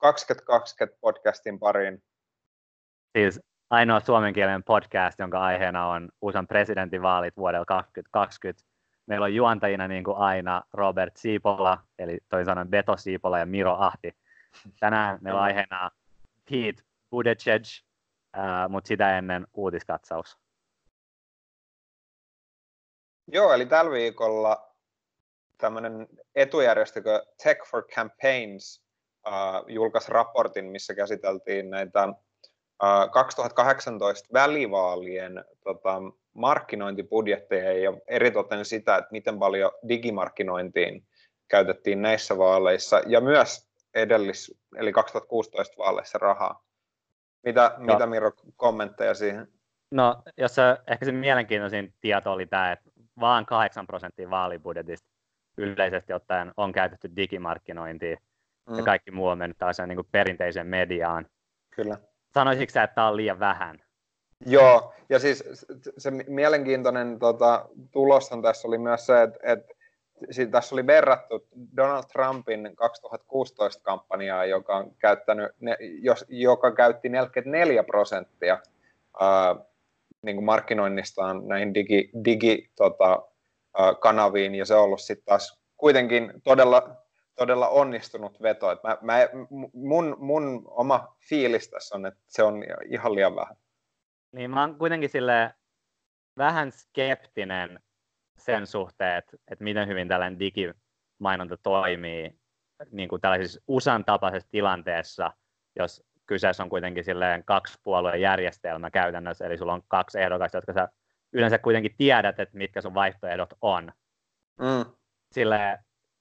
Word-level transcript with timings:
2020 0.00 1.00
podcastin 1.00 1.58
pariin. 1.58 2.02
Siis 3.18 3.40
ainoa 3.70 4.00
suomenkielinen 4.00 4.64
podcast, 4.64 5.18
jonka 5.18 5.40
aiheena 5.40 5.86
on 5.86 6.08
USAn 6.22 6.46
presidentinvaalit 6.46 7.36
vuodella 7.36 7.64
2020. 7.64 8.70
Meillä 9.06 9.24
on 9.24 9.34
juontajina 9.34 9.88
niin 9.88 10.04
kuin 10.04 10.16
aina 10.16 10.62
Robert 10.72 11.16
Siipola, 11.16 11.78
eli 11.98 12.18
toisin 12.28 12.46
sanoen 12.46 12.68
Beto 12.68 12.96
Siipola 12.96 13.38
ja 13.38 13.46
Miro 13.46 13.76
Ahti. 13.78 14.16
Tänään 14.80 15.18
meillä 15.20 15.38
on 15.38 15.44
aiheena 15.44 15.90
Pete 16.50 16.82
Buttigieg, 17.10 17.62
mutta 18.68 18.88
sitä 18.88 19.18
ennen 19.18 19.46
uutiskatsaus. 19.54 20.38
Joo, 23.26 23.52
eli 23.52 23.66
tällä 23.66 23.90
viikolla 23.90 24.74
tämmöinen 25.58 26.08
etujärjestö 26.34 27.02
Tech 27.42 27.70
for 27.70 27.82
Campaigns 27.82 28.89
julkaisi 29.66 30.12
raportin, 30.12 30.64
missä 30.64 30.94
käsiteltiin 30.94 31.70
näitä 31.70 32.08
uh, 32.08 33.10
2018 33.12 34.28
välivaalien 34.32 35.44
tota, 35.64 36.02
markkinointibudjetteja 36.34 37.72
ja 37.72 37.92
eritoten 38.08 38.64
sitä, 38.64 38.96
että 38.96 39.08
miten 39.12 39.38
paljon 39.38 39.70
digimarkkinointiin 39.88 41.06
käytettiin 41.48 42.02
näissä 42.02 42.38
vaaleissa 42.38 43.02
ja 43.06 43.20
myös 43.20 43.70
edellis, 43.94 44.54
eli 44.76 44.92
2016 44.92 45.74
vaaleissa 45.78 46.18
rahaa. 46.18 46.64
Mitä, 47.42 47.74
mitä 47.78 48.06
Miro 48.06 48.32
kommentteja 48.56 49.14
siihen? 49.14 49.48
No, 49.90 50.22
jos 50.36 50.54
se, 50.54 50.62
ehkä 50.86 51.04
se 51.04 51.12
mielenkiintoisin 51.12 51.94
tieto 52.00 52.32
oli 52.32 52.46
tämä, 52.46 52.72
että 52.72 52.90
vaan 53.20 53.46
8 53.46 53.86
prosenttia 53.86 54.30
vaalibudjetista 54.30 55.08
yleisesti 55.58 56.12
ottaen 56.12 56.52
on 56.56 56.72
käytetty 56.72 57.10
digimarkkinointiin 57.16 58.18
mm. 58.70 58.78
ja 58.78 58.84
kaikki 58.84 59.10
muu 59.10 59.26
on 59.26 59.38
mennyt 59.38 59.58
taas 59.58 59.76
niin 59.86 59.98
perinteiseen 60.12 60.66
mediaan. 60.66 61.26
Kyllä. 61.70 61.98
Sanoisitko 62.34 62.72
sä, 62.72 62.82
että 62.82 62.94
tämä 62.94 63.08
on 63.08 63.16
liian 63.16 63.38
vähän? 63.38 63.82
Joo, 64.46 64.94
ja 65.08 65.18
siis 65.18 65.44
se 65.98 66.10
mielenkiintoinen 66.10 67.18
tota, 67.18 67.68
tuloshan 67.92 68.42
tässä 68.42 68.68
oli 68.68 68.78
myös 68.78 69.06
se, 69.06 69.22
että, 69.22 69.38
että 69.42 69.74
siitä 70.30 70.52
tässä 70.52 70.74
oli 70.74 70.86
verrattu 70.86 71.48
Donald 71.76 72.04
Trumpin 72.12 72.76
2016 72.76 73.82
kampanjaa, 73.82 74.44
joka, 74.44 74.76
on 74.76 74.94
käyttänyt, 74.98 75.52
jos, 76.02 76.24
joka 76.28 76.72
käytti 76.72 77.08
44 77.08 77.82
prosenttia 77.82 78.58
ää, 79.20 79.56
niin 80.22 80.36
kuin 80.36 80.44
markkinoinnistaan 80.44 81.48
näihin 81.48 81.74
digi, 81.74 82.10
digi 82.24 82.70
tota, 82.76 83.22
ää, 83.78 83.94
kanaviin, 83.94 84.54
ja 84.54 84.64
se 84.64 84.74
on 84.74 84.82
ollut 84.82 85.00
sitten 85.00 85.24
taas 85.24 85.60
kuitenkin 85.76 86.32
todella, 86.44 86.96
todella 87.40 87.68
onnistunut 87.68 88.42
veto. 88.42 88.70
Et 88.70 88.82
mä, 88.82 88.98
mä, 89.00 89.18
mun, 89.72 90.16
mun 90.18 90.62
oma 90.66 91.16
fiilis 91.28 91.70
tässä 91.70 91.96
on, 91.96 92.06
että 92.06 92.20
se 92.26 92.42
on 92.42 92.64
ihan 92.88 93.14
liian 93.14 93.36
vähän. 93.36 93.56
Niin 94.32 94.50
mä 94.50 94.60
oon 94.60 94.78
kuitenkin 94.78 95.08
sille 95.08 95.54
vähän 96.38 96.72
skeptinen 96.72 97.80
sen 98.38 98.66
suhteen, 98.66 99.16
että, 99.18 99.36
että 99.50 99.64
miten 99.64 99.88
hyvin 99.88 100.08
tällainen 100.08 100.38
digimainonta 100.38 101.56
toimii 101.56 102.40
niin 102.92 103.08
kuin 103.08 103.20
tällaisessa 103.20 103.60
usan 103.68 104.04
tapaisessa 104.04 104.50
tilanteessa, 104.50 105.32
jos 105.76 106.04
kyseessä 106.26 106.62
on 106.62 106.70
kuitenkin 106.70 107.04
silleen 107.04 107.44
kaksi 107.44 107.78
puolueen 107.82 108.20
järjestelmä 108.20 108.90
käytännössä, 108.90 109.46
eli 109.46 109.58
sulla 109.58 109.72
on 109.72 109.82
kaksi 109.88 110.20
ehdokasta, 110.20 110.58
jotka 110.58 110.72
sä 110.72 110.88
yleensä 111.32 111.58
kuitenkin 111.58 111.94
tiedät, 111.96 112.40
että 112.40 112.58
mitkä 112.58 112.80
sun 112.80 112.94
vaihtoehdot 112.94 113.54
on. 113.60 113.92
Mm. 114.60 114.92
Sille 115.32 115.78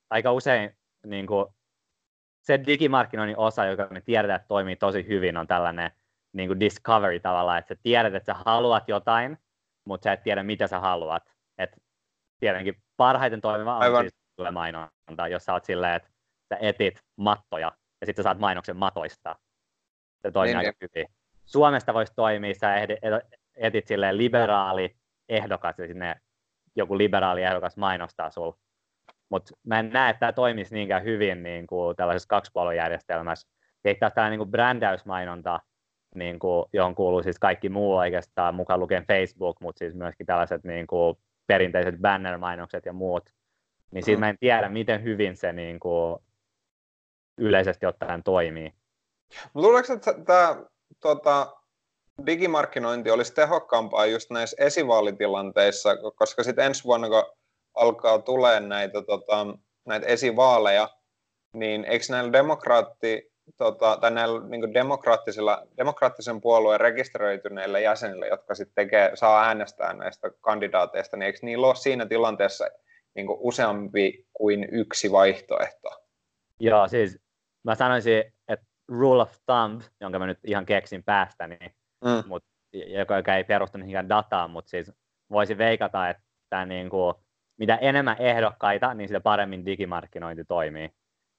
aika 0.09 0.31
usein 0.31 0.78
niin 1.05 1.27
kuin, 1.27 1.45
se 2.41 2.59
digimarkkinoinnin 2.67 3.37
osa, 3.37 3.65
joka 3.65 3.87
me 3.91 4.01
tiedetään, 4.01 4.35
että 4.35 4.47
toimii 4.47 4.75
tosi 4.75 5.07
hyvin, 5.07 5.37
on 5.37 5.47
tällainen 5.47 5.91
niin 6.33 6.49
kuin 6.49 6.59
discovery 6.59 7.19
tavallaan, 7.19 7.57
että 7.57 7.75
sä 7.75 7.79
tiedät, 7.83 8.15
että 8.15 8.33
sä 8.33 8.39
haluat 8.45 8.89
jotain, 8.89 9.37
mutta 9.85 10.03
sä 10.03 10.13
et 10.13 10.23
tiedä, 10.23 10.43
mitä 10.43 10.67
sä 10.67 10.79
haluat. 10.79 11.23
Et 11.57 11.81
tietenkin 12.39 12.75
parhaiten 12.97 13.41
toimiva 13.41 13.75
on 13.75 13.81
Aivan. 13.81 14.03
siis 14.03 14.51
mainonta, 14.51 15.27
jos 15.29 15.45
sä 15.45 15.53
oot 15.53 15.65
silleen, 15.65 15.95
että 15.95 16.09
sä 16.49 16.57
etit 16.61 17.03
mattoja 17.15 17.71
ja 18.01 18.05
sitten 18.05 18.23
saat 18.23 18.39
mainoksen 18.39 18.77
matoista. 18.77 19.35
Se 20.21 20.31
toimii 20.31 20.53
niin, 20.53 20.57
aika 20.57 20.71
niin. 20.81 20.89
hyvin. 20.95 21.15
Suomesta 21.45 21.93
voisi 21.93 22.13
toimia, 22.15 22.53
sä 22.53 22.75
etit 23.55 23.87
silleen 23.87 24.17
liberaali 24.17 24.95
ehdokas, 25.29 25.79
eli 25.79 25.87
sinne 25.87 26.15
joku 26.75 26.97
liberaali 26.97 27.43
ehdokas 27.43 27.77
mainostaa 27.77 28.29
sul. 28.29 28.51
Mutta 29.29 29.53
mä 29.63 29.79
en 29.79 29.89
näe, 29.89 30.09
että 30.09 30.19
tämä 30.19 30.33
toimisi 30.33 30.75
niinkään 30.75 31.03
hyvin 31.03 31.43
niin 31.43 31.67
kuin 31.67 31.95
tällaisessa 31.95 32.27
kaksipuoluejärjestelmässä. 32.27 33.49
Sitten 33.73 33.99
taas 33.99 34.13
tällainen 34.13 34.39
niin 34.39 34.51
brändäysmainonta, 34.51 35.59
niin 36.15 36.39
kuin, 36.39 36.65
johon 36.73 36.95
kuuluu 36.95 37.23
siis 37.23 37.39
kaikki 37.39 37.69
muu 37.69 37.95
oikeastaan, 37.95 38.55
mukaan 38.55 38.79
lukien 38.79 39.05
Facebook, 39.07 39.61
mutta 39.61 39.79
siis 39.79 39.95
myöskin 39.95 40.25
tällaiset 40.25 40.63
niin 40.63 40.87
kuin, 40.87 41.15
perinteiset 41.47 41.95
banner-mainokset 42.01 42.85
ja 42.85 42.93
muut, 42.93 43.29
niin 43.91 44.03
siitä 44.03 44.17
mm. 44.17 44.19
mä 44.19 44.29
en 44.29 44.37
tiedä, 44.39 44.69
miten 44.69 45.03
hyvin 45.03 45.37
se 45.37 45.53
niin 45.53 45.79
kuin, 45.79 46.19
yleisesti 47.37 47.85
ottaen 47.85 48.23
toimii. 48.23 48.73
Luuletko, 49.53 49.93
että 49.93 50.13
tämä 50.25 50.63
tota, 50.99 51.55
digimarkkinointi 52.25 53.11
olisi 53.11 53.33
tehokkaampaa 53.33 54.05
just 54.05 54.29
näissä 54.29 54.57
esivaalitilanteissa, 54.59 55.89
koska 56.15 56.43
sitten 56.43 56.65
ensi 56.65 56.83
vuonna, 56.83 57.09
kun 57.09 57.38
alkaa 57.79 58.19
tulee 58.19 58.59
näitä, 58.59 59.01
tota, 59.01 59.47
näitä 59.85 60.05
esivaaleja, 60.05 60.89
niin 61.53 61.85
eikö 61.85 62.05
näillä 62.09 62.33
demokraatti, 62.33 63.31
tota, 63.57 63.97
tai 64.01 64.11
näillä 64.11 64.47
niin 64.47 64.73
demokraattisilla, 64.73 65.67
demokraattisen 65.77 66.41
puolueen 66.41 66.79
rekisteröityneillä 66.79 67.79
jäsenillä, 67.79 68.27
jotka 68.27 68.55
sitten 68.55 68.75
tekee, 68.75 69.11
saa 69.13 69.43
äänestää 69.43 69.93
näistä 69.93 70.31
kandidaateista, 70.41 71.17
niin 71.17 71.25
eikö 71.25 71.39
niillä 71.41 71.67
ole 71.67 71.75
siinä 71.75 72.05
tilanteessa 72.05 72.65
niin 73.15 73.27
useampi 73.29 74.25
kuin 74.33 74.67
yksi 74.71 75.11
vaihtoehto? 75.11 75.89
Joo, 76.59 76.87
siis 76.87 77.19
mä 77.63 77.75
sanoisin, 77.75 78.23
että 78.47 78.65
rule 78.87 79.21
of 79.21 79.31
thumb, 79.45 79.81
jonka 80.01 80.19
mä 80.19 80.25
nyt 80.25 80.39
ihan 80.43 80.65
keksin 80.65 81.03
päästäni, 81.03 81.57
niin, 81.59 81.71
mm. 82.05 82.23
mut, 82.27 82.43
joka, 82.73 83.17
joka 83.17 83.35
ei 83.35 83.43
perustu 83.43 83.77
mihinkään 83.77 84.09
dataan, 84.09 84.49
mutta 84.49 84.69
siis 84.69 84.91
voisi 85.31 85.57
veikata, 85.57 86.09
että 86.09 86.65
niin 86.65 86.89
kuin, 86.89 87.15
mitä 87.59 87.75
enemmän 87.75 88.15
ehdokkaita, 88.19 88.93
niin 88.93 89.07
sitä 89.07 89.19
paremmin 89.19 89.65
digimarkkinointi 89.65 90.45
toimii. 90.45 90.89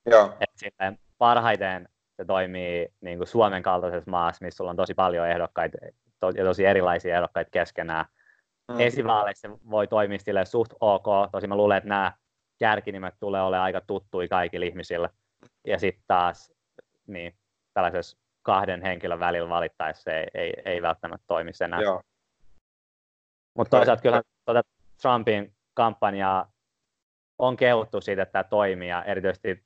Joo. 0.06 0.34
Et 0.40 0.50
sitten 0.56 0.98
parhaiten 1.18 1.88
se 2.16 2.24
toimii 2.24 2.88
niin 3.00 3.18
kuin 3.18 3.28
Suomen 3.28 3.62
kaltaisessa 3.62 4.10
maassa, 4.10 4.44
missä 4.44 4.56
sulla 4.56 4.70
on 4.70 4.76
tosi 4.76 4.94
paljon 4.94 5.28
ehdokkaita 5.28 5.78
to, 6.20 6.30
ja 6.30 6.44
tosi 6.44 6.64
erilaisia 6.66 7.16
ehdokkaita 7.16 7.50
keskenään. 7.50 8.04
Mm. 8.72 8.80
Esivaaleissa 8.80 9.48
voi 9.70 9.86
toimia 9.86 10.18
sille 10.18 10.44
suht 10.44 10.72
ok, 10.80 11.06
tosi 11.32 11.46
mä 11.46 11.56
luulen, 11.56 11.76
että 11.76 11.88
nämä 11.88 12.12
kärkinimet 12.58 13.14
tulee 13.20 13.42
olemaan 13.42 13.64
aika 13.64 13.80
tuttui 13.80 14.28
kaikille 14.28 14.66
ihmisille. 14.66 15.10
Ja 15.66 15.78
sitten 15.78 16.04
taas 16.06 16.52
niin, 17.06 17.34
tällaisessa 17.74 18.18
kahden 18.42 18.82
henkilön 18.82 19.20
välillä 19.20 19.48
valittaessa 19.48 20.02
se 20.02 20.10
ei, 20.12 20.26
ei, 20.34 20.54
ei 20.64 20.82
välttämättä 20.82 21.24
toimi 21.26 21.50
enää. 21.64 21.80
Mutta 23.58 23.76
toisaalta 23.76 24.02
kyllä 24.02 24.22
tuota 24.44 24.62
Trumpin 25.02 25.54
kampanjaa 25.80 26.52
on 27.38 27.56
kehuttu 27.56 28.00
siitä, 28.00 28.22
että 28.22 28.32
tämä 28.32 28.44
toimii 28.44 28.88
ja 28.88 29.04
erityisesti 29.04 29.64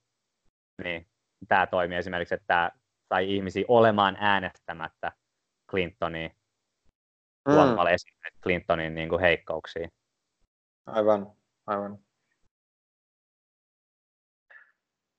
niin, 0.85 1.07
tämä 1.49 1.67
toimii 1.67 1.99
esimerkiksi, 1.99 2.35
että 2.35 2.47
tämä 2.47 2.71
sai 3.09 3.35
ihmisiä 3.35 3.65
olemaan 3.69 4.17
äänestämättä 4.21 5.13
Clintonia 5.71 6.31
tuomalla 7.45 7.91
mm. 7.91 8.41
Clintonin 8.43 8.95
niin 8.95 9.09
kuin, 9.09 9.21
heikkouksia. 9.21 9.89
Aivan, 10.87 11.33
aivan. 11.67 11.99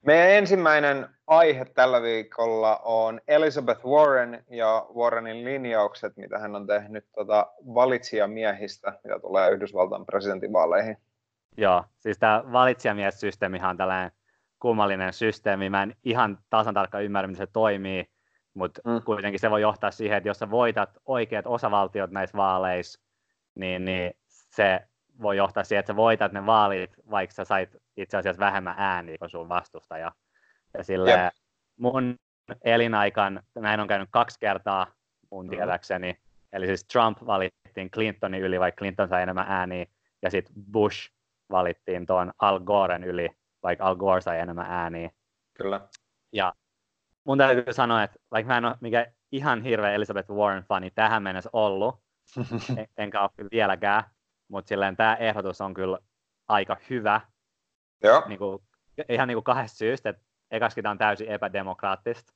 Meidän 0.05 0.29
ensimmäinen 0.29 1.07
aihe 1.27 1.65
tällä 1.65 2.01
viikolla 2.01 2.77
on 2.83 3.21
Elizabeth 3.27 3.85
Warren 3.85 4.43
ja 4.49 4.85
Warrenin 4.95 5.45
linjaukset, 5.45 6.17
mitä 6.17 6.39
hän 6.39 6.55
on 6.55 6.67
tehnyt 6.67 7.05
tota, 7.15 7.47
valitsijamiehistä, 7.73 8.99
mitä 9.03 9.19
tulee 9.19 9.51
Yhdysvaltain 9.51 10.05
presidentinvaaleihin. 10.05 10.97
Joo, 11.57 11.83
siis 11.99 12.17
tämä 12.17 12.43
valitsijamiessysteemihan 12.51 13.69
on 13.69 13.77
tällainen 13.77 14.11
kummallinen 14.59 15.13
systeemi. 15.13 15.69
Mä 15.69 15.83
en 15.83 15.95
ihan 16.03 16.37
tasan 16.49 16.73
tarkkaan 16.73 17.03
ymmärrä, 17.03 17.27
miten 17.27 17.47
se 17.47 17.53
toimii, 17.53 18.05
mutta 18.53 18.81
mm. 18.85 19.01
kuitenkin 19.05 19.39
se 19.39 19.51
voi 19.51 19.61
johtaa 19.61 19.91
siihen, 19.91 20.17
että 20.17 20.29
jos 20.29 20.39
sä 20.39 20.49
voitat 20.49 20.89
oikeat 21.05 21.47
osavaltiot 21.47 22.11
näissä 22.11 22.37
vaaleissa, 22.37 23.01
niin, 23.55 23.85
niin 23.85 24.13
se 24.27 24.79
voi 25.21 25.37
johtaa 25.37 25.63
siihen, 25.63 25.79
että 25.79 25.93
sä 25.93 25.97
voitat 25.97 26.31
ne 26.31 26.45
vaalit, 26.45 26.91
vaikka 27.11 27.33
sä 27.33 27.45
sait 27.45 27.75
itse 27.97 28.17
asiassa 28.17 28.39
vähemmän 28.39 28.75
ääniä 28.77 29.17
kuin 29.17 29.29
sun 29.29 29.49
vastustaja. 29.49 30.11
Ja 30.73 30.83
sille 30.83 31.31
mun 31.79 32.17
elinaikan, 32.63 33.43
näin 33.55 33.79
on 33.79 33.87
käynyt 33.87 34.09
kaksi 34.11 34.39
kertaa 34.39 34.87
mun 35.31 35.45
mm-hmm. 35.45 35.57
tietääkseni. 35.57 36.11
Mm. 36.11 36.19
Eli 36.53 36.65
siis 36.65 36.85
Trump 36.85 37.17
valittiin 37.25 37.91
Clintonin 37.91 38.41
yli, 38.41 38.59
vaikka 38.59 38.79
Clinton 38.79 39.07
sai 39.07 39.21
enemmän 39.21 39.45
ääniä, 39.49 39.85
ja 40.21 40.31
sitten 40.31 40.53
Bush 40.71 41.11
valittiin 41.51 42.05
tuon 42.05 42.31
Al 42.39 42.59
Goren 42.59 43.03
yli, 43.03 43.29
vaikka 43.63 43.85
Al 43.85 43.95
Gore 43.95 44.21
sai 44.21 44.39
enemmän 44.39 44.65
ääniä. 44.69 45.09
Kyllä. 45.53 45.81
Ja 46.31 46.53
mun 47.23 47.37
täytyy 47.37 47.73
sanoa, 47.73 48.03
että 48.03 48.19
vaikka 48.31 48.51
mä 48.51 48.57
en 48.57 48.65
ole 48.65 48.75
mikä 48.81 49.11
ihan 49.31 49.63
hirveä 49.63 49.91
Elizabeth 49.91 50.31
Warren-fani 50.31 50.91
tähän 50.95 51.23
mennessä 51.23 51.49
ollut, 51.53 52.01
en, 52.77 52.87
enkä 52.97 53.21
ole 53.21 53.29
kyllä 53.37 53.49
vieläkään, 53.51 54.03
mutta 54.47 54.69
silleen 54.69 54.97
tämä 54.97 55.15
ehdotus 55.15 55.61
on 55.61 55.73
kyllä 55.73 55.99
aika 56.47 56.77
hyvä. 56.89 57.21
Joo. 58.03 58.23
Niin 58.27 58.39
kuin, 58.39 58.63
ihan 59.09 59.27
niin 59.27 59.35
kuin 59.35 59.43
kahdesta 59.43 59.77
syystä, 59.77 60.09
että 60.09 60.69
tämä 60.81 60.91
on 60.91 60.97
täysin 60.97 61.27
epädemokraattista, 61.27 62.33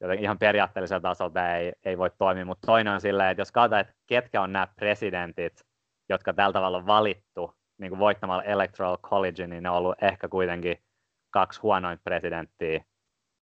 joten 0.00 0.18
ihan 0.18 0.38
periaatteellisella 0.38 1.00
tasolla 1.00 1.30
tämä 1.30 1.56
ei, 1.56 1.72
ei 1.84 1.98
voi 1.98 2.10
toimia, 2.18 2.44
mutta 2.44 2.66
toinen 2.66 2.92
on 2.92 3.00
silleen, 3.00 3.30
että 3.30 3.40
jos 3.40 3.52
katsotaan, 3.52 3.80
että 3.80 3.94
ketkä 4.06 4.42
on 4.42 4.52
nämä 4.52 4.66
presidentit, 4.66 5.60
jotka 6.08 6.32
tällä 6.32 6.52
tavalla 6.52 6.78
on 6.78 6.86
valittu 6.86 7.54
niin 7.78 7.90
kuin 7.90 7.98
voittamalla 7.98 8.42
Electoral 8.42 8.98
College, 8.98 9.46
niin 9.46 9.62
ne 9.62 9.70
on 9.70 9.76
ollut 9.76 10.02
ehkä 10.02 10.28
kuitenkin 10.28 10.82
kaksi 11.30 11.60
huonointa 11.60 12.02
presidenttiä 12.04 12.84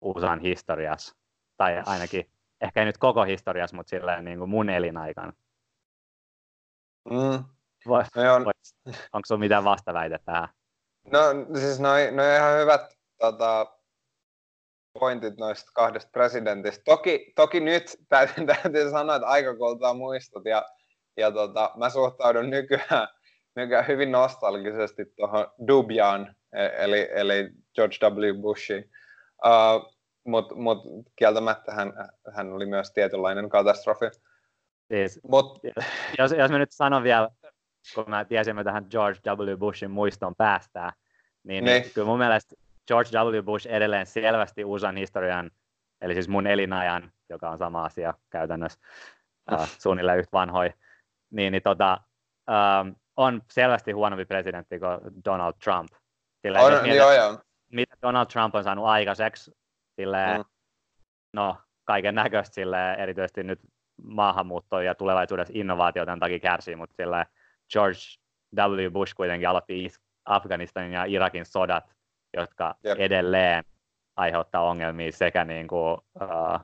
USAn 0.01 0.39
historiassa. 0.39 1.15
Tai 1.57 1.83
ainakin, 1.85 2.31
ehkä 2.61 2.79
ei 2.79 2.85
nyt 2.85 2.97
koko 2.97 3.23
historiassa, 3.23 3.75
mutta 3.75 3.89
silleen 3.89 4.25
niin 4.25 4.37
kuin 4.37 4.49
mun 4.49 4.69
elinaikana. 4.69 5.33
Mm. 7.09 7.43
Voi, 7.87 8.03
No 8.15 8.35
on, 8.35 8.41
onko 9.13 9.25
sinulla 9.25 9.39
mitään 9.39 9.63
vastaväitä 9.63 10.19
tähän? 10.25 10.49
no 11.11 11.19
siis 11.59 11.79
noi, 11.79 12.11
noi 12.11 12.35
ihan 12.35 12.59
hyvät 12.59 12.81
tota, 13.19 13.65
pointit 14.99 15.37
noista 15.37 15.71
kahdesta 15.73 16.09
presidentistä. 16.11 16.81
Toki, 16.85 17.33
toki 17.35 17.59
nyt 17.59 17.97
täytyy, 18.09 18.45
täytyy 18.63 18.89
sanoa, 18.89 19.15
että 19.15 19.27
aika 19.27 19.55
kultaa 19.55 19.93
muistot 19.93 20.45
ja, 20.45 20.65
ja 21.17 21.31
tota, 21.31 21.71
mä 21.77 21.89
suhtaudun 21.89 22.49
nykyään, 22.49 23.07
nykyään 23.55 23.87
hyvin 23.87 24.11
nostalgisesti 24.11 25.05
tuohon 25.15 25.47
Dubiaan, 25.67 26.35
e- 26.53 26.83
eli, 26.83 27.09
eli 27.11 27.49
George 27.75 27.97
W. 28.01 28.41
Bushiin. 28.41 28.91
Uh, 29.45 29.93
Mutta 30.25 30.55
mut 30.55 30.77
kieltämättä 31.15 31.71
hän, 31.73 31.93
hän 32.33 32.53
oli 32.53 32.65
myös 32.65 32.91
tietynlainen 32.91 33.49
katastrofi. 33.49 34.05
Siis, 34.87 35.19
Mut, 35.23 35.59
jos, 36.17 36.31
jos 36.31 36.51
mä 36.51 36.57
nyt 36.57 36.71
sanon 36.71 37.03
vielä, 37.03 37.29
kun 37.95 38.05
mä 38.07 38.25
tiesin, 38.25 38.59
että 38.59 38.63
tähän 38.63 38.85
George 38.91 39.19
W. 39.25 39.57
Bushin 39.57 39.91
muistoon 39.91 40.35
päästään, 40.35 40.91
niin, 41.43 41.65
niin. 41.65 41.81
Niin. 41.81 41.93
kyllä 41.93 42.07
mun 42.07 42.17
mielestä 42.17 42.55
George 42.87 43.09
W. 43.17 43.43
Bush 43.43 43.67
edelleen 43.67 44.05
selvästi 44.05 44.65
USAn 44.65 44.97
historian, 44.97 45.51
eli 46.01 46.13
siis 46.13 46.27
mun 46.29 46.47
elinajan, 46.47 47.11
joka 47.29 47.49
on 47.49 47.57
sama 47.57 47.85
asia 47.85 48.13
käytännössä, 48.29 48.79
äh, 49.53 49.69
suunnilleen 49.79 50.19
yhtä 50.19 50.31
vanhoi, 50.33 50.73
niin, 51.31 51.51
niin 51.51 51.63
tota, 51.63 51.97
ähm, 52.49 52.89
on 53.17 53.41
selvästi 53.51 53.91
huonompi 53.91 54.25
presidentti 54.25 54.79
kuin 54.79 54.97
Donald 55.25 55.53
Trump. 55.63 55.89
Sillä 56.41 56.61
on, 56.61 56.73
mietit, 56.73 56.95
joo, 56.95 57.11
joo. 57.11 57.39
mitä 57.71 57.95
Donald 58.01 58.25
Trump 58.25 58.55
on 58.55 58.63
saanut 58.63 58.85
aikaiseksi, 58.85 59.51
silleen, 59.95 60.39
Mm. 60.39 60.45
no, 61.33 61.57
kaiken 61.83 62.15
näköistä 62.15 62.55
silleen, 62.55 62.99
erityisesti 62.99 63.43
nyt 63.43 63.59
maahanmuuttoa 64.03 64.83
ja 64.83 64.95
tulevaisuudessa 64.95 65.53
innovaatioiden 65.55 66.19
takia 66.19 66.39
kärsii, 66.39 66.75
mutta 66.75 66.95
silleen, 66.95 67.25
George 67.73 67.99
W. 68.55 68.91
Bush 68.91 69.15
kuitenkin 69.15 69.49
aloitti 69.49 69.85
Is- 69.85 70.01
Afganistanin 70.25 70.91
ja 70.91 71.05
Irakin 71.05 71.45
sodat, 71.45 71.83
jotka 72.37 72.75
Jep. 72.83 72.99
edelleen 72.99 73.63
aiheuttaa 74.15 74.69
ongelmia 74.69 75.11
sekä 75.11 75.45
niin 75.45 75.67
kuin, 75.67 75.93
uh, 75.93 76.59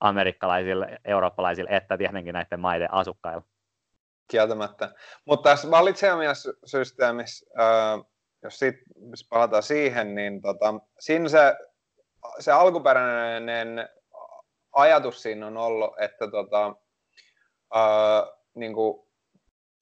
amerikkalaisille, 0.00 0.98
eurooppalaisille 1.04 1.70
että 1.70 1.98
tietenkin 1.98 2.32
näiden 2.32 2.60
maiden 2.60 2.94
asukkaille. 2.94 3.42
Kieltämättä. 4.30 4.94
Mutta 5.24 5.50
tässä 5.50 5.70
valitsijamiessysteemissä, 5.70 7.46
äh, 7.60 8.04
jos 8.42 8.58
sit, 8.58 8.74
jos 9.10 9.26
palataan 9.30 9.62
siihen, 9.62 10.14
niin 10.14 10.42
tota, 10.42 10.74
siinä 10.98 11.28
se, 11.28 11.56
se 12.38 12.52
alkuperäinen 12.52 13.88
ajatus 14.72 15.22
siinä 15.22 15.46
on 15.46 15.56
ollut, 15.56 15.90
että 16.00 16.30
tota, 16.30 16.66
äh, 17.76 18.38
niin 18.54 18.74
kuin 18.74 19.08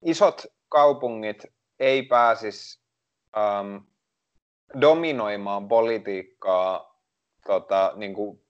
isot 0.05 0.47
kaupungit 0.69 1.44
ei 1.79 2.03
pääsisi 2.03 2.81
ähm, 3.37 3.76
dominoimaan 4.81 5.69
politiikkaa 5.69 7.00
tota, 7.47 7.93
niin 7.97 8.15
kuin 8.15 8.41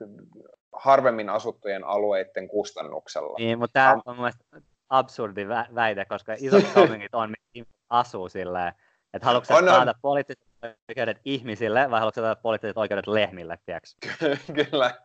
harvemmin 0.72 1.30
asuttujen 1.30 1.84
alueiden 1.84 2.48
kustannuksella. 2.48 3.36
Niin, 3.38 3.58
mutta 3.58 3.72
tämä 3.72 3.92
on 3.92 4.02
mun 4.06 4.16
mielestä 4.16 4.44
absurdi 4.88 5.44
vä- 5.44 5.74
väite, 5.74 6.04
koska 6.04 6.34
isot 6.38 6.64
kaupungit 6.74 7.14
on, 7.14 7.34
missä 7.54 7.74
asuu 7.90 8.28
silleen, 8.28 8.72
että 9.14 9.26
haluatko 9.26 9.54
On, 9.54 9.68
on. 9.68 9.94
poliittiset 10.02 10.48
oikeudet 10.88 11.20
ihmisille 11.24 11.90
vai 11.90 12.00
haluatko 12.00 12.20
sä 12.20 12.24
taata 12.24 12.40
poliittiset 12.42 12.76
oikeudet 12.76 13.06
lehmille, 13.06 13.58
tiedätkö? 13.66 14.08
Kyllä. 14.70 15.00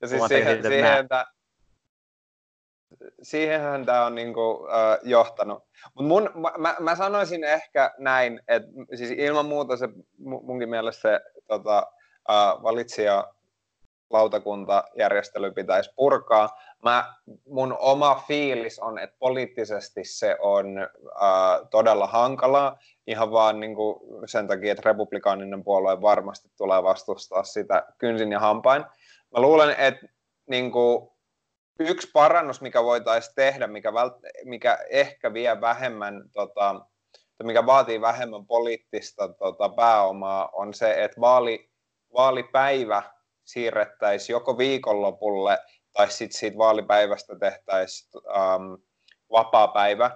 Ja 0.00 0.08
siis 0.08 0.22
siihen, 0.28 0.62
siihen, 0.62 0.98
että 0.98 1.26
siihenhän 3.22 3.86
tämä 3.86 4.06
on 4.06 4.14
niinku, 4.14 4.68
äh, 4.68 4.98
johtanut. 5.02 5.64
Mut 5.94 6.06
mun, 6.06 6.30
mä- 6.58 6.76
mä, 6.80 6.96
sanoisin 6.96 7.44
ehkä 7.44 7.94
näin, 7.98 8.40
että 8.48 8.68
siis 8.94 9.10
ilman 9.10 9.46
muuta 9.46 9.76
se 9.76 9.86
mu- 10.20 10.42
munkin 10.46 10.68
mielestä 10.68 11.02
se 11.02 11.20
tota, 11.46 11.86
äh, 12.30 12.62
valitsija 12.62 13.32
lautakuntajärjestely 14.10 15.50
pitäisi 15.50 15.92
purkaa. 15.96 16.48
Mä, 16.82 17.14
mun 17.48 17.76
oma 17.78 18.24
fiilis 18.28 18.78
on, 18.78 18.98
että 18.98 19.16
poliittisesti 19.18 20.04
se 20.04 20.36
on 20.40 20.78
äh, 20.78 21.68
todella 21.70 22.06
hankalaa, 22.06 22.78
ihan 23.06 23.32
vaan 23.32 23.60
niin 23.60 23.74
kuin 23.74 24.00
sen 24.26 24.46
takia, 24.46 24.72
että 24.72 24.88
republikaaninen 24.88 25.64
puolue 25.64 26.00
varmasti 26.00 26.48
tulee 26.56 26.82
vastustaa 26.82 27.44
sitä 27.44 27.86
kynsin 27.98 28.32
ja 28.32 28.40
hampain. 28.40 28.82
Mä 29.30 29.40
luulen, 29.40 29.74
että 29.78 30.06
niin 30.46 30.72
kuin, 30.72 31.11
yksi 31.80 32.10
parannus, 32.12 32.60
mikä 32.60 32.84
voitaisiin 32.84 33.34
tehdä, 33.34 33.66
mikä, 33.66 33.90
vält- 33.90 34.30
mikä 34.44 34.78
ehkä 34.90 35.32
vie 35.32 35.60
vähemmän, 35.60 36.22
tota, 36.32 36.86
mikä 37.42 37.66
vaatii 37.66 38.00
vähemmän 38.00 38.46
poliittista 38.46 39.28
tota, 39.28 39.68
pääomaa, 39.68 40.48
on 40.52 40.74
se, 40.74 41.04
että 41.04 41.20
vaali, 41.20 41.70
vaalipäivä 42.14 43.02
siirrettäisiin 43.44 44.34
joko 44.34 44.58
viikonlopulle 44.58 45.58
tai 45.92 46.10
sitten 46.10 46.38
siitä 46.38 46.58
vaalipäivästä 46.58 47.38
tehtäisiin 47.38 48.10
ähm, 48.36 48.74
vapaa-päivä. 49.32 50.10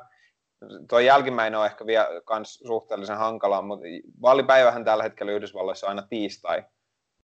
Tuo 0.89 0.99
jälkimmäinen 0.99 1.61
on 1.61 1.67
ehkä 1.67 1.87
vielä 1.87 2.09
kans 2.25 2.55
suhteellisen 2.55 3.17
hankala, 3.17 3.63
mutta 3.63 3.87
vaalipäivähän 4.23 4.85
tällä 4.85 5.03
hetkellä 5.03 5.33
Yhdysvalloissa 5.33 5.87
on 5.87 5.89
aina 5.89 6.07
tiistai. 6.11 6.65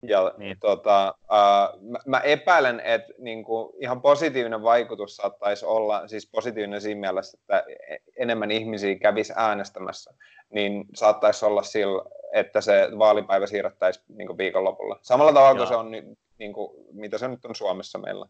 Ja 0.03 0.35
Niin. 0.39 0.57
tota, 0.61 1.15
uh, 1.23 1.83
mä, 1.91 1.99
mä 2.07 2.21
epäilen, 2.21 2.81
että 2.81 3.13
niinku, 3.19 3.77
ihan 3.81 4.03
positiivinen 4.03 4.63
vaikutus 4.63 5.17
saattaisi 5.17 5.67
olla, 5.67 6.09
siis 6.09 6.31
positiivinen 6.33 6.81
siinä 6.81 7.01
mielessä, 7.01 7.39
että 7.41 7.65
e- 7.89 7.99
enemmän 8.19 8.51
ihmisiä 8.51 8.99
kävisi 8.99 9.33
äänestämässä, 9.37 10.15
niin 10.55 10.85
saattaisi 10.95 11.47
olla 11.47 11.63
sillä, 11.63 12.03
että 12.33 12.61
se 12.61 12.89
vaalipäivä 12.99 13.47
siirrettäisiin 13.47 14.05
niinku 14.17 14.39
viikonlopulla. 14.39 14.99
Samalla 15.03 15.33
tavalla 15.33 15.55
kuin 15.55 15.69
se 15.69 15.77
on, 15.77 15.91
niinku, 16.39 16.87
mitä 16.93 17.19
se 17.19 17.29
nyt 17.29 17.45
on 17.45 17.55
Suomessa 17.55 17.99
meillä. 17.99 18.27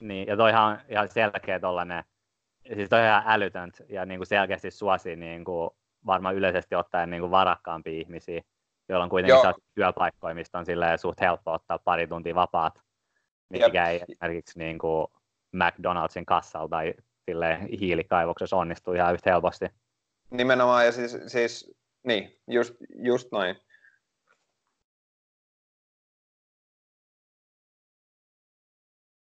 Niin, 0.00 0.28
ja 0.28 0.36
toihan 0.36 0.72
on 0.72 0.78
ihan 0.88 1.08
selkeä 1.08 1.60
tollanen, 1.60 2.04
siis 2.74 2.88
toi 2.88 3.00
on 3.00 3.06
ihan 3.06 3.22
älytöntä 3.26 3.84
ja 3.88 4.06
niin 4.06 4.18
kuin 4.18 4.26
selkeästi 4.26 4.70
suosii 4.70 5.16
niin 5.16 5.44
kuin 5.44 5.70
varmaan 6.06 6.34
yleisesti 6.34 6.74
ottaen 6.74 7.10
niin 7.10 7.20
kuin 7.20 7.30
varakkaampia 7.30 8.00
ihmisiä, 8.00 8.42
joilla 8.88 9.04
on 9.04 9.10
kuitenkin 9.10 9.40
Joo. 9.44 9.54
työpaikkoja, 9.74 10.34
mistä 10.34 10.58
on 10.58 10.66
silleen 10.66 10.98
suht 10.98 11.20
helppo 11.20 11.52
ottaa 11.52 11.78
pari 11.78 12.06
tuntia 12.06 12.34
vapaat, 12.34 12.80
mikä 13.50 13.88
ei 13.88 14.00
esimerkiksi 14.02 14.58
niin 14.58 14.78
kuin 14.78 15.06
McDonaldsin 15.52 16.26
kassalla 16.26 16.68
tai 16.68 16.94
silleen 17.30 17.68
hiilikaivoksessa 17.80 18.56
onnistu 18.56 18.92
ihan 18.92 19.14
yhtä 19.14 19.30
helposti. 19.30 19.66
Nimenomaan, 20.30 20.86
ja 20.86 20.92
siis, 20.92 21.16
siis 21.26 21.74
niin, 22.02 22.40
just, 22.46 22.74
just 22.94 23.28
noin. 23.32 23.56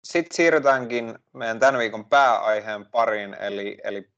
Sitten 0.04 0.36
siirrytäänkin 0.36 1.18
meidän 1.32 1.60
tämän 1.60 1.78
viikon 1.78 2.08
pääaiheen 2.08 2.86
pariin, 2.90 3.34
eli, 3.34 3.78
eli 3.84 4.08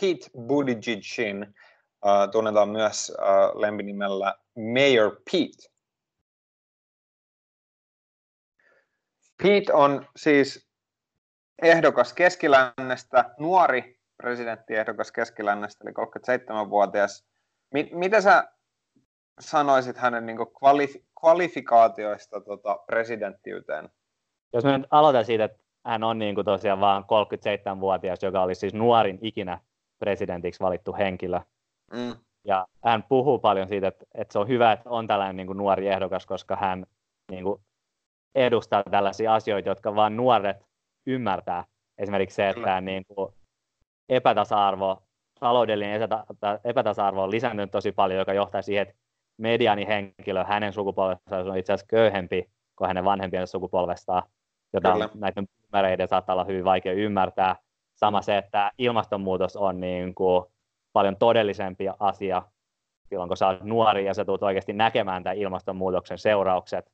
Pete 0.00 0.30
Buttigiegin, 0.46 1.54
uh, 2.04 2.30
tunnetaan 2.32 2.68
myös 2.68 3.12
uh, 3.18 3.60
lempinimellä 3.60 4.34
Mayor 4.56 5.20
Pete. 5.32 5.76
Pete 9.42 9.72
on 9.72 10.06
siis 10.16 10.68
ehdokas 11.62 12.12
Keskilännestä, 12.12 13.34
nuori 13.38 13.98
presidenttiehdokas 14.16 15.12
Keskilännestä, 15.12 15.84
eli 15.84 15.92
37-vuotias. 15.92 17.26
Mi- 17.74 17.90
mitä 17.92 18.20
sä 18.20 18.44
sanoisit 19.40 19.96
hänen 19.96 20.26
niin 20.26 20.38
kvalif- 20.38 21.04
kvalifikaatioista 21.20 22.40
tota, 22.40 22.78
presidenttiyteen? 22.86 23.88
Jos 24.52 24.64
mä 24.64 24.78
nyt 24.78 24.86
aloitan 24.90 25.24
siitä, 25.24 25.44
että 25.44 25.58
hän 25.86 26.04
on 26.04 26.18
niin 26.18 26.34
kuin 26.34 26.44
tosiaan 26.44 26.80
vaan 26.80 27.04
37-vuotias, 27.04 28.22
joka 28.22 28.42
oli 28.42 28.54
siis 28.54 28.74
nuorin 28.74 29.18
ikinä 29.22 29.60
presidentiksi 29.98 30.60
valittu 30.60 30.94
henkilö. 30.94 31.40
Mm. 31.92 32.14
Ja 32.46 32.66
hän 32.84 33.02
puhuu 33.02 33.38
paljon 33.38 33.68
siitä, 33.68 33.88
että, 33.88 34.04
että 34.14 34.32
se 34.32 34.38
on 34.38 34.48
hyvä, 34.48 34.72
että 34.72 34.90
on 34.90 35.06
tällainen 35.06 35.36
niin 35.36 35.46
kuin 35.46 35.58
nuori 35.58 35.88
ehdokas, 35.88 36.26
koska 36.26 36.56
hän 36.56 36.86
niin 37.30 37.44
kuin 37.44 37.60
edustaa 38.34 38.82
tällaisia 38.90 39.34
asioita, 39.34 39.68
jotka 39.68 39.94
vain 39.94 40.16
nuoret 40.16 40.56
ymmärtää. 41.06 41.64
Esimerkiksi 41.98 42.34
se, 42.34 42.48
että 42.48 42.80
niin 42.80 43.04
kuin 43.06 43.34
epätasa-arvo, 44.08 45.02
taloudellinen 45.40 46.00
epätasa-arvo 46.64 47.22
on 47.22 47.30
lisääntynyt 47.30 47.70
tosi 47.70 47.92
paljon, 47.92 48.18
joka 48.18 48.32
johtaa 48.32 48.62
siihen, 48.62 48.82
että 48.82 48.94
mediaanihenkilö 49.38 50.44
hänen 50.44 50.72
sukupolvestaan 50.72 51.50
on 51.50 51.58
itse 51.58 51.72
asiassa 51.72 51.86
köyhempi 51.86 52.50
kuin 52.76 52.88
hänen 52.88 53.04
vanhempien 53.04 53.46
sukupolvestaan, 53.46 54.22
jota 54.72 54.92
Kyllä. 54.92 55.08
näiden 55.14 55.46
boomereiden 55.48 56.08
saattaa 56.08 56.34
olla 56.34 56.44
hyvin 56.44 56.64
vaikea 56.64 56.92
ymmärtää. 56.92 57.56
Sama 57.94 58.22
se, 58.22 58.38
että 58.38 58.72
ilmastonmuutos 58.78 59.56
on 59.56 59.80
niin 59.80 60.14
kuin 60.14 60.44
paljon 60.96 61.16
todellisempi 61.16 61.84
asia 61.98 62.42
silloin, 63.08 63.28
kun 63.28 63.36
sä 63.36 63.48
olet 63.48 63.62
nuori 63.62 64.04
ja 64.04 64.14
sä 64.14 64.24
tulet 64.24 64.42
oikeasti 64.42 64.72
näkemään 64.72 65.22
tämän 65.22 65.36
ilmastonmuutoksen 65.36 66.18
seuraukset. 66.18 66.92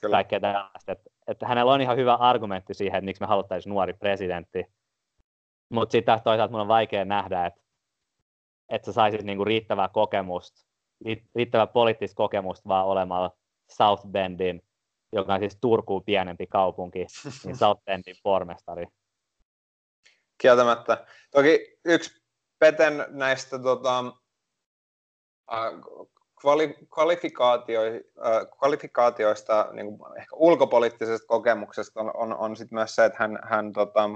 Kyllä. 0.00 0.16
Kaikkea 0.16 0.40
tällaista. 0.40 0.92
Että, 0.92 1.10
että 1.26 1.46
hänellä 1.46 1.72
on 1.72 1.80
ihan 1.80 1.96
hyvä 1.96 2.14
argumentti 2.14 2.74
siihen, 2.74 2.98
että 2.98 3.04
miksi 3.04 3.22
me 3.22 3.26
haluttaisiin 3.26 3.70
nuori 3.70 3.92
presidentti. 3.92 4.64
Mutta 5.68 5.92
sitten 5.92 6.06
taas 6.06 6.22
toisaalta 6.22 6.52
mun 6.52 6.60
on 6.60 6.68
vaikea 6.68 7.04
nähdä, 7.04 7.46
että, 7.46 7.60
että 8.68 8.86
sä 8.86 8.92
saisit 8.92 9.22
niinku 9.22 9.44
riittävää 9.44 9.88
kokemusta, 9.88 10.66
riittävää 11.34 11.66
poliittista 11.66 12.16
kokemusta 12.16 12.68
vaan 12.68 12.86
olemalla 12.86 13.30
South 13.70 14.06
Bendin, 14.06 14.62
joka 15.12 15.34
on 15.34 15.40
siis 15.40 15.58
Turkuun 15.60 16.04
pienempi 16.04 16.46
kaupunki, 16.46 17.06
niin 17.44 17.56
South 17.62 17.84
Bendin 17.84 18.16
pormestari. 18.22 18.86
Kieltämättä. 20.38 21.06
Toki 21.30 21.78
yksi 21.84 22.25
Peten 22.58 23.06
näistä 23.08 23.58
tota, 23.58 24.04
kvali, 26.40 26.74
kvalifikaatio, 26.94 27.80
kvalifikaatioista, 28.58 29.68
niin 29.72 29.98
kuin 29.98 30.18
ehkä 30.18 30.36
ulkopoliittisesta 30.36 31.26
kokemuksesta 31.26 32.00
on, 32.00 32.16
on, 32.16 32.36
on 32.36 32.56
sit 32.56 32.70
myös 32.70 32.94
se, 32.94 33.04
että 33.04 33.18
hän, 33.18 33.38
hän 33.42 33.72
tota, 33.72 34.10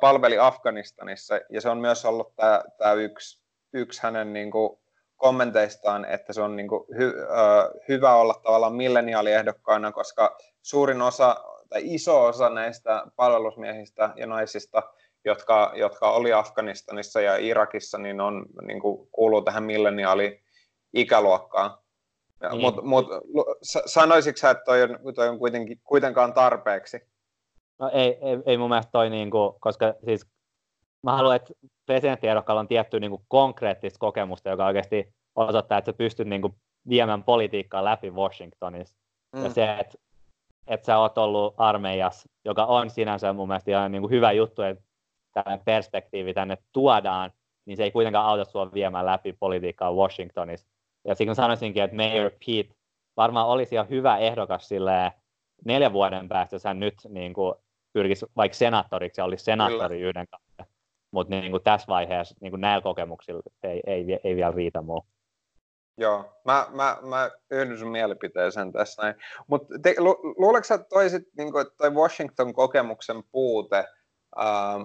palveli 0.00 0.38
Afganistanissa, 0.38 1.34
ja 1.50 1.60
se 1.60 1.68
on 1.68 1.78
myös 1.78 2.04
ollut 2.04 2.36
tämä 2.78 2.92
yksi, 2.92 3.42
yksi 3.72 4.02
hänen 4.02 4.32
niin 4.32 4.50
kuin, 4.50 4.78
kommenteistaan, 5.18 6.04
että 6.04 6.32
se 6.32 6.42
on 6.42 6.56
niin 6.56 6.68
kuin, 6.68 6.84
hy, 6.98 7.08
uh, 7.08 7.80
hyvä 7.88 8.14
olla 8.14 8.34
tavallaan 8.42 8.74
milleniaaliehdokkaana, 8.74 9.92
koska 9.92 10.38
suurin 10.62 11.02
osa 11.02 11.36
tai 11.68 11.80
iso 11.84 12.24
osa 12.24 12.50
näistä 12.50 13.02
palvelusmiehistä 13.16 14.10
ja 14.16 14.26
naisista 14.26 14.82
jotka, 15.28 15.72
jotka 15.74 16.10
oli 16.10 16.32
Afganistanissa 16.32 17.20
ja 17.20 17.36
Irakissa, 17.36 17.98
niin, 17.98 18.20
on, 18.20 18.46
niin 18.62 18.80
kuin 18.80 19.08
kuuluu 19.12 19.42
tähän 19.42 19.64
milleniaali-ikäluokkaan. 19.64 21.78
Niin. 22.50 22.60
Mutta 22.60 22.82
mut, 22.82 23.06
sanoisitko 23.86 24.38
sä, 24.38 24.50
että 24.50 24.64
toi 24.64 24.82
on, 24.82 24.98
toi 25.14 25.28
on 25.28 25.38
kuitenkin, 25.38 25.80
kuitenkaan 25.84 26.34
tarpeeksi? 26.34 27.00
No 27.78 27.90
ei, 27.92 28.18
ei, 28.20 28.38
ei 28.46 28.56
mun 28.56 28.68
mielestä 28.68 28.92
toi, 28.92 29.10
niin 29.10 29.30
kuin, 29.30 29.54
koska 29.60 29.94
siis 30.04 30.26
mä 31.02 31.16
haluan, 31.16 31.36
että 31.36 31.54
presidenttiehdokkaalla 31.86 32.60
on 32.60 32.68
tietty 32.68 33.00
niin 33.00 33.10
kuin 33.10 33.22
konkreettista 33.28 33.98
kokemusta, 33.98 34.48
joka 34.48 34.66
oikeasti 34.66 35.14
osoittaa, 35.34 35.78
että 35.78 35.92
sä 35.92 35.96
pystyt 35.96 36.28
niin 36.28 36.42
kuin, 36.42 36.54
viemään 36.88 37.24
politiikkaa 37.24 37.84
läpi 37.84 38.10
Washingtonissa. 38.10 38.96
Mm. 39.36 39.44
Ja 39.44 39.50
se, 39.50 39.76
että, 39.80 39.98
että 40.66 40.86
sä 40.86 40.98
oot 40.98 41.18
ollut 41.18 41.54
armeijassa, 41.56 42.28
joka 42.44 42.64
on 42.64 42.90
sinänsä 42.90 43.32
mun 43.32 43.48
mielestä 43.48 43.70
ihan 43.70 43.92
niin 43.92 44.02
kuin 44.02 44.10
hyvä 44.10 44.32
juttu, 44.32 44.62
että 44.62 44.84
tällainen 45.32 45.64
perspektiivi 45.64 46.34
tänne 46.34 46.58
tuodaan, 46.72 47.32
niin 47.64 47.76
se 47.76 47.82
ei 47.82 47.90
kuitenkaan 47.90 48.26
auta 48.26 48.44
sinua 48.44 48.72
viemään 48.72 49.06
läpi 49.06 49.32
politiikkaa 49.32 49.94
Washingtonissa. 49.94 50.68
Ja 51.04 51.14
siksi 51.14 51.34
sanoisinkin, 51.34 51.82
että 51.82 51.96
Mayor 51.96 52.30
Pete 52.30 52.74
varmaan 53.16 53.48
olisi 53.48 53.74
ihan 53.74 53.88
hyvä 53.88 54.18
ehdokas 54.18 54.68
sille 54.68 55.12
neljän 55.64 55.92
vuoden 55.92 56.28
päästä, 56.28 56.54
jos 56.54 56.64
hän 56.64 56.80
nyt 56.80 56.94
niin 57.08 57.34
kuin, 57.34 57.54
pyrkisi 57.92 58.26
vaikka 58.36 58.56
senaattoriksi 58.56 59.20
ja 59.20 59.24
olisi 59.24 59.44
senaattori 59.44 59.96
Kyllä. 59.96 60.08
yhden 60.08 60.26
kanssa. 60.30 60.74
Mutta 61.10 61.34
niin 61.34 61.50
kuin 61.50 61.62
tässä 61.62 61.86
vaiheessa 61.88 62.34
niin 62.40 62.50
kuin 62.50 62.60
näillä 62.60 62.82
kokemuksilla 62.82 63.42
ei, 63.62 63.82
ei, 63.86 64.04
ei 64.24 64.36
vielä 64.36 64.52
riitä 64.52 64.82
muu. 64.82 65.06
Joo, 65.96 66.40
mä, 66.44 66.66
mä, 66.70 66.98
mä 67.02 67.30
yhdyn 67.50 67.78
sun 67.78 67.88
mielipiteeseen 67.88 68.72
tässä 68.72 69.02
näin. 69.02 69.14
Mutta 69.46 69.74
lu, 69.98 70.34
luuletko 70.38 70.74
että 70.74 70.86
toi, 70.88 71.10
sit, 71.10 71.22
niin 71.38 71.52
kuin, 71.52 71.66
toi 71.76 71.90
Washington-kokemuksen 71.90 73.22
puute 73.32 73.84
ähm, 74.40 74.82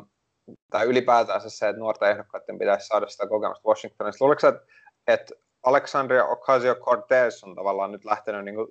tai 0.71 0.85
ylipäätään 0.85 1.49
se, 1.51 1.69
että 1.69 1.79
nuorten 1.79 2.09
ehdokkaiden 2.09 2.59
pitäisi 2.59 2.87
saada 2.87 3.07
sitä 3.07 3.27
kokemusta 3.27 3.69
Washingtonista. 3.69 4.25
Luuletko 4.25 4.47
että, 4.47 4.61
että 5.07 5.33
Alexandria 5.63 6.25
Ocasio-Cortez 6.25 7.43
on 7.43 7.55
tavallaan 7.55 7.91
nyt 7.91 8.05
lähtenyt 8.05 8.45
niin 8.45 8.55
kuin 8.55 8.67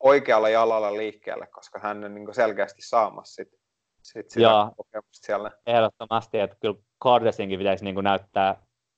oikealla 0.00 0.48
jalalla 0.48 0.96
liikkeelle, 0.96 1.46
koska 1.46 1.78
hän 1.78 2.04
on 2.04 2.14
niin 2.14 2.24
kuin 2.24 2.34
selkeästi 2.34 2.82
saamassa 2.82 3.34
sit, 3.34 3.48
sit 4.02 4.30
sitä 4.30 4.42
Joo, 4.42 4.70
kokemusta 4.76 5.26
siellä. 5.26 5.50
ehdottomasti, 5.66 6.38
että 6.38 6.56
kyllä 6.60 6.80
Cortezinkin 7.02 7.58
pitäisi 7.58 7.84
niin 7.84 7.94
kuin 7.94 8.04
näyttää 8.04 8.56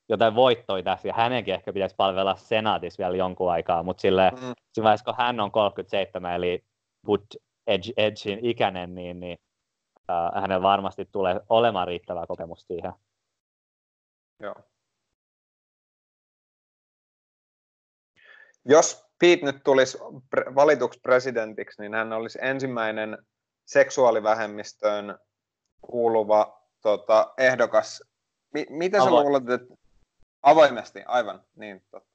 jotain 0.09 0.35
voittoja 0.35 0.83
tässä, 0.83 1.07
ja 1.07 1.13
hänenkin 1.13 1.53
ehkä 1.53 1.73
pitäisi 1.73 1.95
palvella 1.95 2.35
senaatissa 2.35 3.03
vielä 3.03 3.17
jonkun 3.17 3.51
aikaa, 3.51 3.83
mutta 3.83 4.01
sille, 4.01 4.31
mm. 4.31 4.83
vaiheessa, 4.83 5.05
kun 5.05 5.13
hän 5.17 5.39
on 5.39 5.51
37, 5.51 6.35
eli 6.35 6.63
Bud 7.05 7.21
Edge, 7.67 7.93
Edgein 7.97 8.45
ikäinen, 8.45 8.95
niin, 8.95 9.19
niin 9.19 9.37
äh, 10.09 10.41
hänellä 10.41 10.61
varmasti 10.61 11.05
tulee 11.11 11.41
olemaan 11.49 11.87
riittävää 11.87 12.27
kokemusta 12.27 12.67
siihen. 12.67 12.93
Joo. 14.39 14.55
Jos 18.65 19.07
Pete 19.19 19.45
nyt 19.45 19.63
tulisi 19.63 19.97
valituksi 20.55 20.99
presidentiksi, 20.99 21.81
niin 21.81 21.93
hän 21.93 22.13
olisi 22.13 22.39
ensimmäinen 22.41 23.17
seksuaalivähemmistöön 23.65 25.19
kuuluva 25.81 26.61
tota, 26.81 27.33
ehdokas. 27.37 28.03
M- 28.53 28.77
miten 28.77 29.01
Avo- 29.01 29.03
sä 29.03 29.11
luulet, 29.11 29.49
että 29.49 29.73
avoimesti, 30.43 31.03
aivan, 31.05 31.43
niin 31.55 31.83
totta. 31.91 32.09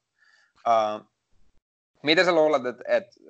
Uh, 0.56 1.06
miten 2.02 2.25
sä 2.25 2.32
luulet, 2.32 2.66
että, 2.66 2.84
että 2.87 3.20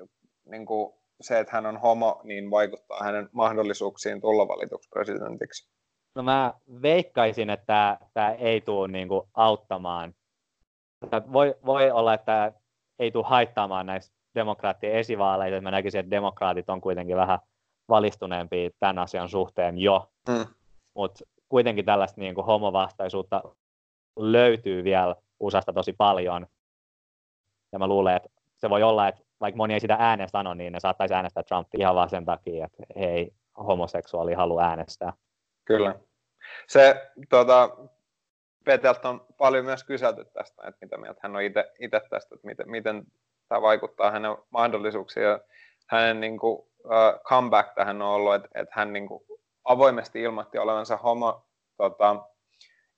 niin 0.44 0.66
kuin, 0.66 0.94
se, 1.20 1.38
että 1.38 1.52
hän 1.52 1.66
on 1.66 1.76
homo, 1.76 2.20
niin 2.24 2.50
vaikuttaa 2.50 3.02
hänen 3.02 3.28
mahdollisuuksiin 3.32 4.20
tulla 4.20 4.48
valituksi 4.48 4.88
presidentiksi? 4.88 5.72
No 6.14 6.22
mä 6.22 6.54
veikkaisin, 6.82 7.50
että 7.50 7.98
tämä 8.14 8.32
ei 8.32 8.60
tule 8.60 8.88
niin 8.88 9.08
kuin 9.08 9.28
auttamaan. 9.34 10.14
Voi, 11.32 11.54
voi 11.66 11.90
olla, 11.90 12.14
että 12.14 12.52
ei 12.98 13.10
tule 13.10 13.24
haittaamaan 13.26 13.86
näistä 13.86 14.16
demokraattien 14.34 14.92
esivaaleita. 14.92 15.60
Mä 15.60 15.70
näkisin, 15.70 16.00
että 16.00 16.10
demokraatit 16.10 16.70
on 16.70 16.80
kuitenkin 16.80 17.16
vähän 17.16 17.38
valistuneempia 17.88 18.70
tämän 18.80 18.98
asian 18.98 19.28
suhteen 19.28 19.78
jo. 19.78 20.10
Mm. 20.28 20.46
Mutta 20.94 21.24
kuitenkin 21.48 21.84
tällaista 21.84 22.20
niin 22.20 22.34
kuin 22.34 22.46
homovastaisuutta 22.46 23.42
löytyy 24.18 24.84
vielä 24.84 25.16
USAsta 25.40 25.72
tosi 25.72 25.92
paljon. 25.92 26.46
Ja 27.72 27.78
mä 27.78 27.86
luulen, 27.86 28.16
että 28.16 28.28
se 28.56 28.70
voi 28.70 28.82
olla, 28.82 29.08
että 29.08 29.22
vaikka 29.42 29.56
moni 29.56 29.74
ei 29.74 29.80
sitä 29.80 29.96
ääneen 29.98 30.28
sano, 30.28 30.54
niin 30.54 30.72
ne 30.72 30.80
saattaisi 30.80 31.14
äänestää 31.14 31.42
Trumpia 31.42 31.80
ihan 31.80 31.94
vaan 31.94 32.10
sen 32.10 32.24
takia, 32.24 32.66
että 32.66 32.82
ei 32.96 33.34
homoseksuaali 33.56 34.34
halua 34.34 34.62
äänestää. 34.62 35.12
Kyllä. 35.64 35.94
Se 36.68 37.10
tuota, 37.30 37.76
Peteltä 38.64 39.08
on 39.08 39.26
paljon 39.38 39.64
myös 39.64 39.84
kyselty 39.84 40.24
tästä, 40.24 40.62
että 40.68 40.78
mitä 40.80 40.96
mieltä 40.98 41.20
hän 41.22 41.36
on 41.36 41.42
itse 41.42 42.00
tästä, 42.10 42.34
että 42.34 42.46
miten, 42.46 42.70
miten 42.70 43.04
tämä 43.48 43.62
vaikuttaa 43.62 44.10
hänen 44.10 44.36
mahdollisuuksiin. 44.50 45.26
Ja 45.26 45.40
hänen 45.88 46.20
niin 46.20 46.38
kuin, 46.38 46.58
uh, 46.58 47.22
comeback 47.28 47.74
tähän 47.74 48.02
on 48.02 48.08
ollut, 48.08 48.34
että, 48.34 48.48
että 48.54 48.74
hän 48.76 48.92
niin 48.92 49.08
kuin, 49.08 49.24
avoimesti 49.64 50.22
ilmoitti 50.22 50.58
olevansa 50.58 50.96
homo 50.96 51.46
tota, 51.76 52.16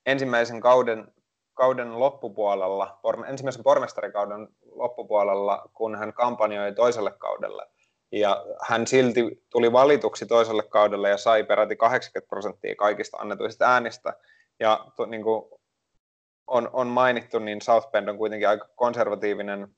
ensimmäisen 0.07 0.61
kauden 0.61 1.15
kauden 1.55 2.01
loppupuolella, 2.01 3.01
ensimmäisen 3.29 3.63
pormestarikauden 3.63 4.49
loppupuolella, 4.75 5.71
kun 5.75 5.99
hän 5.99 6.13
kampanjoi 6.13 6.73
toiselle 6.75 7.11
kaudelle. 7.19 7.67
Ja 8.13 8.45
hän 8.63 8.87
silti 8.87 9.45
tuli 9.51 9.73
valituksi 9.73 10.27
toiselle 10.27 10.63
kaudelle 10.63 11.11
ja 11.11 11.17
sai 11.17 11.45
peräti 11.45 11.77
80 11.77 12.29
prosenttia 12.29 12.75
kaikista 12.75 13.17
annetuista 13.17 13.73
äänistä. 13.73 14.13
Ja 14.61 14.87
to, 14.97 15.07
niin 15.07 15.23
kuin 15.23 15.45
on, 16.47 16.71
on 16.73 16.87
mainittu, 16.87 17.39
niin 17.39 17.63
South 17.63 17.91
Bend 17.91 18.09
on 18.09 18.19
kuitenkin 18.19 18.49
aika 18.49 18.69
konservatiivinen, 18.75 19.69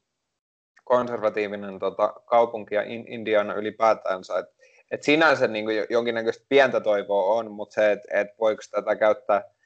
konservatiivinen 0.85 1.79
tota, 1.79 2.15
kaupunki 2.27 2.75
ja 2.75 2.83
in, 2.83 3.05
Indiana 3.09 3.55
ylipäätänsä. 3.55 4.39
Et, 4.39 4.47
et 4.91 5.03
sinänsä 5.03 5.49
niin 5.49 5.65
kuin 5.65 5.87
jonkinnäköistä 5.91 6.47
pientä 6.49 6.81
toivoa 6.81 7.35
on, 7.35 7.51
mutta 7.51 7.75
se, 7.75 7.93
että 7.93 8.21
et 8.21 8.29
voiko 8.41 8.63
tätä 8.71 8.97
käyttää– 8.97 9.43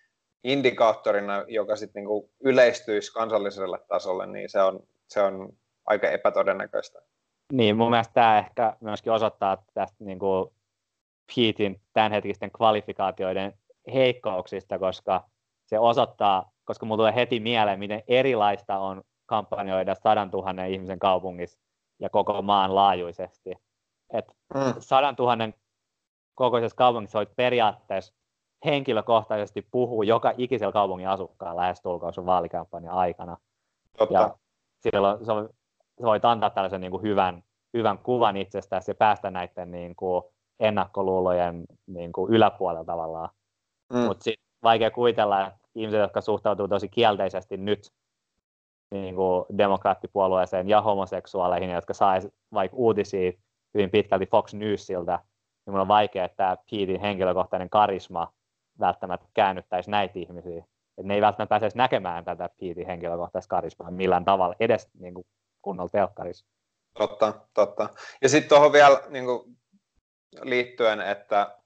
indikaattorina, 0.45 1.45
joka 1.49 1.77
sitten 1.77 2.01
niinku 2.01 2.31
yleistyisi 2.41 3.13
kansalliselle 3.13 3.79
tasolle, 3.89 4.27
niin 4.27 4.49
se 4.49 4.63
on, 4.63 4.87
se 5.11 5.23
on 5.23 5.53
aika 5.87 6.09
epätodennäköistä. 6.09 7.03
Niin, 7.53 7.77
mun 7.77 7.91
mielestä 7.91 8.15
tämä 8.15 8.39
ehkä 8.39 8.77
myöskin 8.81 9.13
osoittaa 9.13 9.63
tästä 9.75 10.05
niin 10.05 10.19
kuin 10.19 10.51
Petein 11.37 11.81
tämänhetkisten 11.93 12.51
kvalifikaatioiden 12.51 13.53
heikkouksista, 13.95 14.79
koska 14.79 15.25
se 15.67 15.79
osoittaa, 15.79 16.51
koska 16.65 16.87
mulla 16.87 16.97
tulee 16.97 17.15
heti 17.15 17.41
mieleen, 17.41 17.79
miten 17.79 18.03
erilaista 18.09 18.79
on 18.79 19.03
kampanjoida 19.27 19.95
sadan 19.95 20.31
tuhannen 20.31 20.71
ihmisen 20.71 20.99
kaupungissa 20.99 21.61
ja 21.99 22.11
koko 22.11 22.43
maan 22.43 22.75
laajuisesti. 22.75 23.53
että 24.13 24.33
mm. 24.55 24.75
sadan 24.79 25.17
tuhannen 25.17 25.55
kokoisessa 26.35 26.77
kaupungissa 26.77 27.19
voit 27.19 27.37
periaatteessa 27.37 28.15
henkilökohtaisesti 28.65 29.67
puhua 29.71 30.05
joka 30.05 30.33
ikisellä 30.39 30.73
kaupungin 30.73 31.09
asukkaan 31.09 31.57
lähestulkoon 31.57 32.13
sun 32.13 32.27
vaalikampanjan 32.27 32.95
aikana. 32.95 33.37
Totta. 33.99 34.15
Ja 34.15 34.39
silloin 34.81 35.27
sä 35.27 35.33
voit 36.03 36.25
antaa 36.25 36.51
tällaisen 36.51 36.81
niin 36.81 36.91
kuin 36.91 37.03
hyvän, 37.03 37.43
hyvän 37.75 37.99
kuvan 37.99 38.37
itsestäsi 38.37 38.91
ja 38.91 38.95
päästä 38.95 39.31
näiden 39.31 39.71
niin 39.71 39.97
kuin 39.97 40.25
ennakkoluulojen 40.61 41.65
niin 41.87 42.13
kuin 42.13 42.33
yläpuolella 42.33 42.85
tavallaan. 42.85 43.29
Mm. 43.93 43.99
Mutta 43.99 44.25
sitten 44.25 44.47
vaikea 44.63 44.91
kuvitella, 44.91 45.47
että 45.47 45.69
ihmiset, 45.75 46.01
jotka 46.01 46.21
suhtautuu 46.21 46.69
tosi 46.69 46.89
kielteisesti 46.89 47.57
nyt 47.57 47.93
niin 48.91 49.15
kuin 49.15 49.45
demokraattipuolueeseen 49.59 50.69
ja 50.69 50.83
homoseksuaaleihin, 50.83 51.71
jotka 51.71 51.95
sais 51.95 52.29
vaikka 52.53 52.77
uutisia 52.77 53.33
hyvin 53.75 53.91
pitkälti 53.91 54.27
Fox 54.27 54.55
Newsilta, 54.55 55.19
niin 55.67 55.79
on 55.79 55.89
vaikea, 55.89 56.25
että 56.25 56.37
tämä 56.37 56.57
Petein 56.71 57.01
henkilökohtainen 57.01 57.71
karisma 57.71 58.33
välttämättä 58.81 59.27
käännyttäisi 59.35 59.91
näitä 59.91 60.19
ihmisiä. 60.19 60.65
Et 61.01 61.07
ne 61.07 61.15
ei 61.15 61.21
välttämättä 61.21 61.49
pääsisi 61.49 61.79
näkemään 61.79 62.25
tätä 62.25 62.51
Petein 62.61 62.87
henkilökohtaista 62.87 63.49
karismaa 63.49 63.91
millään 63.91 64.25
tavalla, 64.25 64.55
edes 64.61 64.89
niin 64.99 65.15
kuin 65.15 65.27
kunnolla 65.63 65.89
telkkarissa. 65.89 66.47
Totta, 66.99 67.35
totta. 67.55 67.89
Ja 68.23 68.29
sitten 68.29 68.49
tuohon 68.49 68.73
vielä 68.73 69.03
niin 69.09 69.25
kuin, 69.25 69.57
liittyen, 70.43 71.01
että 71.01 71.57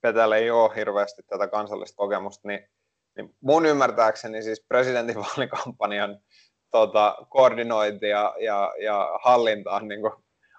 Petellä 0.00 0.36
ei 0.36 0.50
ole 0.50 0.76
hirveästi 0.76 1.22
tätä 1.22 1.48
kansallista 1.48 1.96
kokemusta, 1.96 2.48
niin, 2.48 2.68
niin 3.16 3.34
mun 3.40 3.66
ymmärtääkseni 3.66 4.42
siis 4.42 4.64
presidentinvaalikampanjan 4.68 6.18
tota, 6.70 7.16
koordinointi 7.28 8.08
ja, 8.08 8.34
ja, 8.40 8.74
ja 8.80 9.18
hallinta 9.22 9.70
on 9.70 9.88
niin 9.88 10.00
kuin 10.00 10.12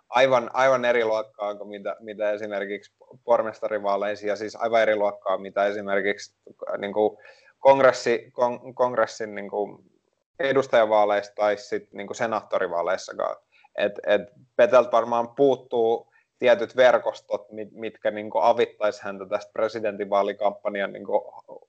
aivan, 0.09 0.49
aivan 0.53 0.85
eri 0.85 1.05
luokkaa 1.05 1.55
kuin 1.55 1.69
mitä, 1.69 1.95
mitä 1.99 2.31
esimerkiksi 2.31 2.95
pormestarivaaleissa 3.23 4.27
ja 4.27 4.35
siis 4.35 4.55
aivan 4.55 4.81
eri 4.81 4.95
luokkaa 4.95 5.37
mitä 5.37 5.65
esimerkiksi 5.65 6.35
niin 6.77 6.93
kuin 6.93 7.17
kongressi, 7.65 8.31
kon, 8.31 8.75
kongressin 8.75 9.35
niin 9.35 9.49
kuin 9.49 9.91
edustajavaaleissa 10.39 11.33
tai 11.35 11.57
sitten 11.57 11.97
niin 11.97 12.07
kuin 12.07 12.17
senaattorivaaleissakaan. 12.17 13.35
Et, 13.77 13.91
et 14.07 14.21
Peteltä 14.55 14.91
varmaan 14.91 15.35
puuttuu 15.35 16.13
tietyt 16.39 16.75
verkostot, 16.75 17.47
mitkä 17.71 18.11
niin 18.11 18.29
avittaisi 18.41 19.03
häntä 19.03 19.25
tästä 19.25 19.51
presidentinvaalikampanjan 19.53 20.93
niin 20.93 21.05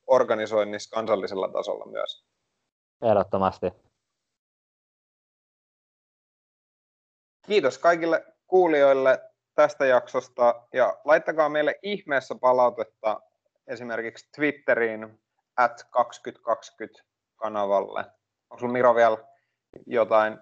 organisoinnissa 0.06 0.90
kansallisella 0.94 1.48
tasolla 1.48 1.86
myös. 1.86 2.24
Ehdottomasti. 3.02 3.66
Kiitos 7.46 7.78
kaikille 7.78 8.24
kuulijoille 8.46 9.20
tästä 9.54 9.86
jaksosta 9.86 10.66
ja 10.72 10.98
laittakaa 11.04 11.48
meille 11.48 11.78
ihmeessä 11.82 12.34
palautetta 12.40 13.20
esimerkiksi 13.66 14.28
Twitteriin 14.36 15.25
at 15.56 15.86
2020 15.90 17.04
kanavalle. 17.36 18.00
Onko 18.50 18.58
sinulla 18.58 18.72
Miro 18.72 18.94
vielä 18.94 19.18
jotain 19.86 20.38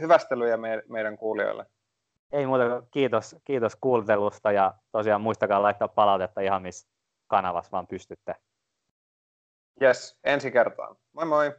hyvästelyjä 0.00 0.56
meidän 0.88 1.18
kuulijoille? 1.18 1.66
Ei 2.32 2.46
muuta 2.46 2.82
kiitos, 2.90 3.36
kiitos 3.44 3.76
kuuntelusta 3.76 4.52
ja 4.52 4.74
tosiaan 4.92 5.20
muistakaa 5.20 5.62
laittaa 5.62 5.88
palautetta 5.88 6.40
ihan 6.40 6.62
missä 6.62 6.88
kanavassa 7.26 7.70
vaan 7.72 7.86
pystytte. 7.86 8.34
Yes, 9.82 10.18
ensi 10.24 10.50
kertaan. 10.50 10.96
Moi 11.12 11.24
moi! 11.24 11.52